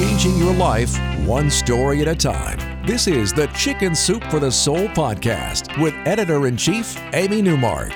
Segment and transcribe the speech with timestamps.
[0.00, 2.86] Changing your life one story at a time.
[2.86, 7.90] This is the Chicken Soup for the Soul podcast with editor in chief, Amy Newmark.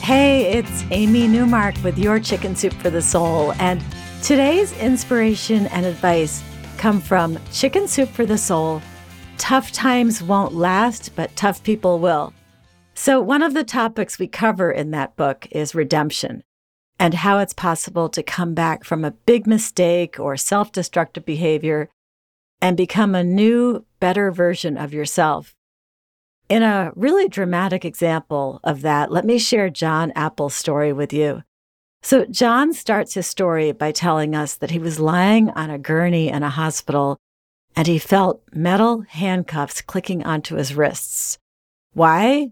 [0.00, 3.52] Hey, it's Amy Newmark with your Chicken Soup for the Soul.
[3.60, 3.80] And
[4.24, 6.42] today's inspiration and advice
[6.78, 8.82] come from Chicken Soup for the Soul.
[9.36, 12.34] Tough times won't last, but tough people will.
[12.94, 16.42] So, one of the topics we cover in that book is redemption
[16.98, 21.88] and how it's possible to come back from a big mistake or self destructive behavior
[22.60, 25.54] and become a new, better version of yourself.
[26.48, 31.44] In a really dramatic example of that, let me share John Apel's story with you.
[32.02, 36.28] So, John starts his story by telling us that he was lying on a gurney
[36.28, 37.18] in a hospital
[37.76, 41.38] and he felt metal handcuffs clicking onto his wrists.
[41.92, 42.50] Why?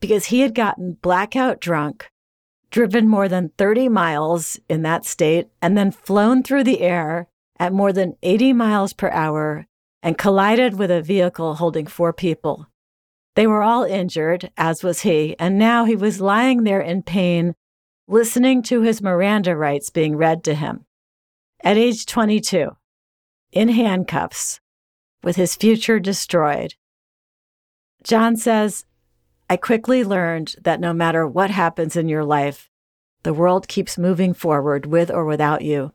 [0.00, 2.10] Because he had gotten blackout drunk
[2.70, 7.72] driven more than 30 miles in that state, and then flown through the air at
[7.72, 9.66] more than 80 miles per hour
[10.02, 12.68] and collided with a vehicle holding four people.
[13.34, 17.54] They were all injured, as was he, and now he was lying there in pain,
[18.08, 20.86] listening to his Miranda rights being read to him.
[21.62, 22.76] At age 22,
[23.52, 24.60] in handcuffs,
[25.22, 26.74] with his future destroyed.
[28.04, 28.84] John says,
[29.48, 32.68] I quickly learned that no matter what happens in your life,
[33.22, 35.92] the world keeps moving forward with or without you.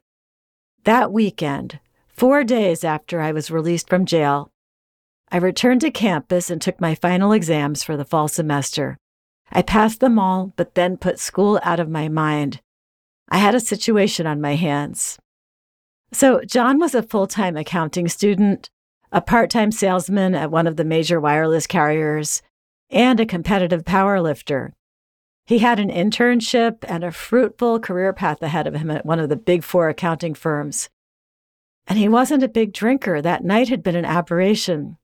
[0.84, 4.52] That weekend, four days after I was released from jail,
[5.32, 8.98] I returned to campus and took my final exams for the fall semester.
[9.52, 12.62] I passed them all, but then put school out of my mind.
[13.30, 15.20] I had a situation on my hands.
[16.14, 18.70] So, John was a full time accounting student,
[19.12, 22.42] a part time salesman at one of the major wireless carriers,
[22.92, 24.74] and a competitive powerlifter.
[25.46, 29.30] He had an internship and a fruitful career path ahead of him at one of
[29.30, 30.90] the big four accounting firms.
[31.88, 33.22] And he wasn't a big drinker.
[33.22, 34.98] That night had been an aberration.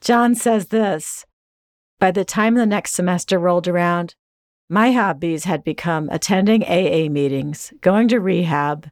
[0.00, 1.24] John says this
[1.98, 4.14] By the time the next semester rolled around,
[4.68, 8.90] my hobbies had become attending AA meetings, going to rehab,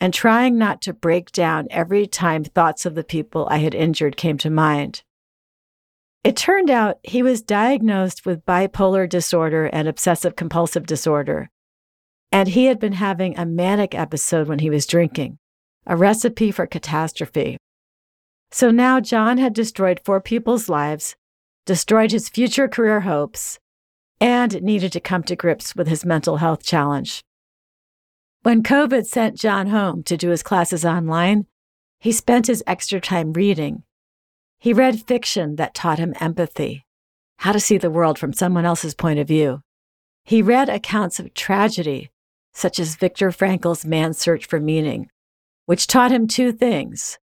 [0.00, 4.16] and trying not to break down every time thoughts of the people I had injured
[4.16, 5.02] came to mind.
[6.22, 11.48] It turned out he was diagnosed with bipolar disorder and obsessive compulsive disorder.
[12.30, 15.38] And he had been having a manic episode when he was drinking,
[15.86, 17.56] a recipe for catastrophe.
[18.50, 21.16] So now John had destroyed four people's lives,
[21.64, 23.58] destroyed his future career hopes,
[24.20, 27.22] and needed to come to grips with his mental health challenge.
[28.42, 31.46] When COVID sent John home to do his classes online,
[31.98, 33.84] he spent his extra time reading
[34.60, 36.84] he read fiction that taught him empathy,
[37.38, 39.62] how to see the world from someone else's point of view.
[40.24, 42.10] He read accounts of tragedy,
[42.52, 45.08] such as Viktor Frankl's Man's Search for Meaning,
[45.64, 47.18] which taught him two things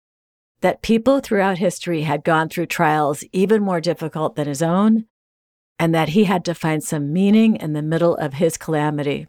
[0.61, 5.05] that people throughout history had gone through trials even more difficult than his own,
[5.77, 9.27] and that he had to find some meaning in the middle of his calamity.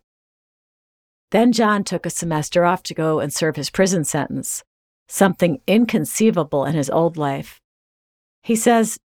[1.32, 4.62] Then John took a semester off to go and serve his prison sentence,
[5.08, 7.60] something inconceivable in his old life.
[8.46, 9.00] He says,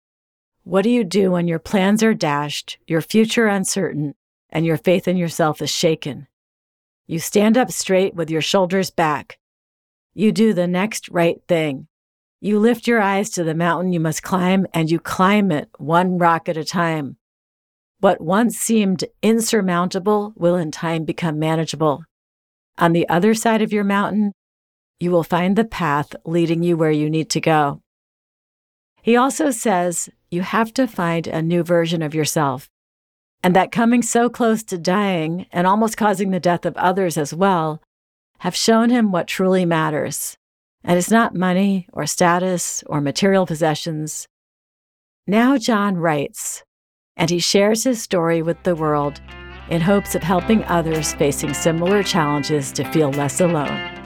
[0.63, 4.15] What do you do when your plans are dashed, your future uncertain,
[4.49, 6.25] and your faith in yourself is shaken?
[7.05, 9.37] You stand up straight with your shoulders back.
[10.15, 11.87] You do the next right thing.
[12.41, 16.17] You lift your eyes to the mountain you must climb, and you climb it one
[16.17, 17.17] rock at a time.
[17.99, 22.03] What once seemed insurmountable will in time become manageable.
[22.79, 24.33] On the other side of your mountain,
[24.99, 27.83] you will find the path leading you where you need to go.
[29.07, 32.69] He also says you have to find a new version of yourself,
[33.41, 37.33] and that coming so close to dying and almost causing the death of others as
[37.33, 37.81] well
[38.39, 40.37] have shown him what truly matters.
[40.83, 44.27] And it's not money or status or material possessions.
[45.25, 46.65] Now John writes,
[47.15, 49.21] and he shares his story with the world
[49.69, 53.96] in hopes of helping others facing similar challenges to feel less alone.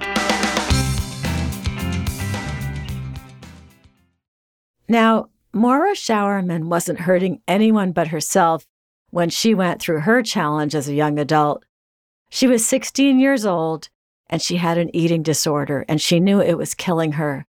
[4.91, 8.67] Now, Maura Schauerman wasn't hurting anyone but herself
[9.09, 11.63] when she went through her challenge as a young adult.
[12.29, 13.87] She was 16 years old
[14.29, 17.45] and she had an eating disorder, and she knew it was killing her.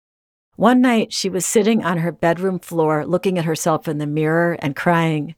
[0.56, 4.54] One night, she was sitting on her bedroom floor looking at herself in the mirror
[4.60, 5.36] and crying.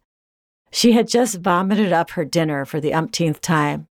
[0.72, 3.88] She had just vomited up her dinner for the umpteenth time.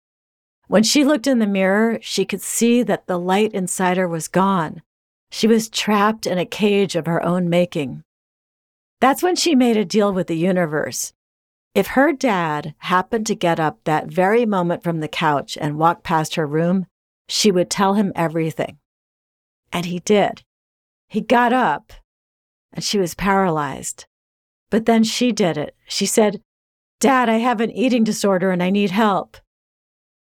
[0.67, 4.27] When she looked in the mirror, she could see that the light inside her was
[4.27, 4.83] gone.
[5.35, 8.05] She was trapped in a cage of her own making.
[9.01, 11.15] That's when she made a deal with the universe.
[11.75, 16.03] If her dad happened to get up that very moment from the couch and walk
[16.03, 16.85] past her room,
[17.31, 18.77] she would tell him everything.
[19.73, 20.43] And he did.
[21.09, 21.95] He got up
[22.71, 24.05] and she was paralyzed.
[24.71, 25.75] But then she did it.
[25.89, 26.43] She said,
[27.01, 29.39] Dad, I have an eating disorder and I need help.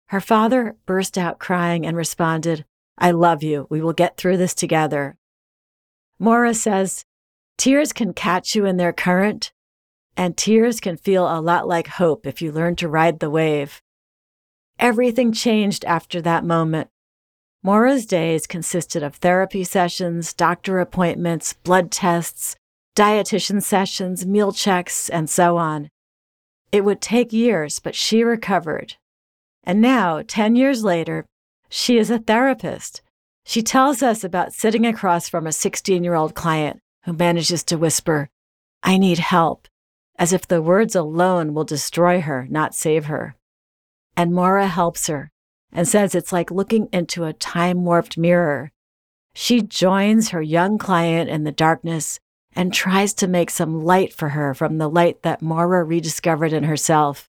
[0.08, 2.64] Her father burst out crying and responded,
[2.98, 3.66] I love you.
[3.69, 5.16] We will get through this together.
[6.19, 7.04] Maura says,
[7.58, 9.52] Tears can catch you in their current,
[10.16, 13.82] and tears can feel a lot like hope if you learn to ride the wave.
[14.78, 16.88] Everything changed after that moment.
[17.62, 22.56] Maura's days consisted of therapy sessions, doctor appointments, blood tests,
[22.94, 25.90] dietitian sessions, meal checks, and so on.
[26.72, 28.94] It would take years, but she recovered.
[29.64, 31.26] And now, 10 years later,
[31.69, 33.03] she is a therapist.
[33.45, 37.79] She tells us about sitting across from a 16 year old client who manages to
[37.79, 38.29] whisper,
[38.83, 39.69] I need help,
[40.19, 43.37] as if the words alone will destroy her, not save her.
[44.17, 45.31] And Maura helps her
[45.73, 48.73] and says it's like looking into a time warped mirror.
[49.35, 52.19] She joins her young client in the darkness
[52.55, 56.65] and tries to make some light for her from the light that Maura rediscovered in
[56.65, 57.29] herself.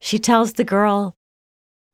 [0.00, 1.16] She tells the girl,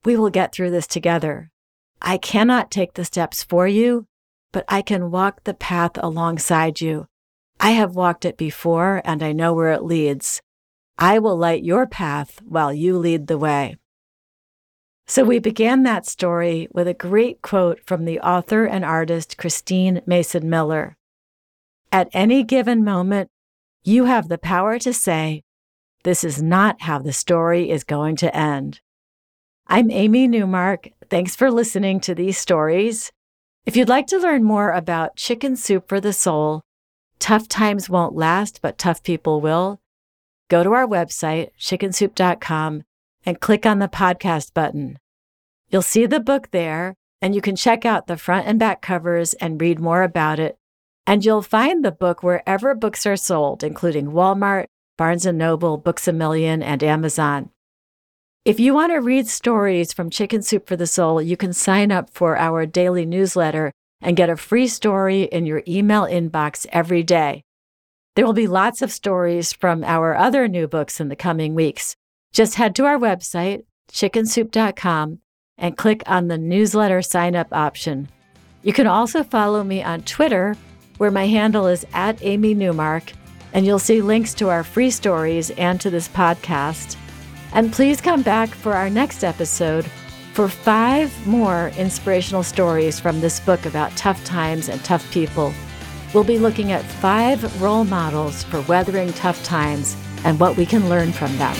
[0.04, 1.50] We will get through this together.
[2.00, 4.06] I cannot take the steps for you,
[4.52, 7.06] but I can walk the path alongside you.
[7.60, 10.40] I have walked it before and I know where it leads.
[10.96, 13.76] I will light your path while you lead the way.
[15.06, 20.02] So we began that story with a great quote from the author and artist Christine
[20.06, 20.96] Mason Miller.
[21.90, 23.30] At any given moment,
[23.82, 25.44] you have the power to say,
[26.04, 28.80] This is not how the story is going to end.
[29.70, 30.88] I'm Amy Newmark.
[31.10, 33.12] Thanks for listening to these stories.
[33.66, 36.62] If you'd like to learn more about Chicken Soup for the Soul,
[37.18, 39.78] Tough Times Won't Last, but Tough People Will,
[40.48, 42.84] go to our website, chickensoup.com,
[43.26, 44.98] and click on the podcast button.
[45.68, 49.34] You'll see the book there, and you can check out the front and back covers
[49.34, 50.56] and read more about it.
[51.06, 54.64] And you'll find the book wherever books are sold, including Walmart,
[54.96, 57.50] Barnes & Noble, Books A Million, and Amazon.
[58.48, 61.92] If you want to read stories from Chicken Soup for the Soul, you can sign
[61.92, 67.02] up for our daily newsletter and get a free story in your email inbox every
[67.02, 67.42] day.
[68.16, 71.94] There will be lots of stories from our other new books in the coming weeks.
[72.32, 75.18] Just head to our website, chickensoup.com,
[75.58, 78.08] and click on the newsletter sign up option.
[78.62, 80.56] You can also follow me on Twitter,
[80.96, 83.12] where my handle is at Amy Newmark,
[83.52, 86.96] and you'll see links to our free stories and to this podcast.
[87.52, 89.86] And please come back for our next episode
[90.34, 95.52] for five more inspirational stories from this book about tough times and tough people.
[96.14, 100.88] We'll be looking at five role models for weathering tough times and what we can
[100.88, 101.56] learn from them.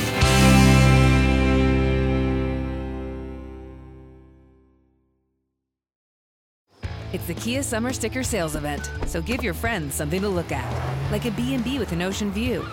[7.10, 11.10] It's the Kia Summer Sticker Sales Event, so give your friends something to look at,
[11.10, 12.66] like a B&B with an ocean view,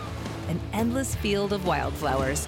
[0.49, 2.47] an endless field of wildflowers,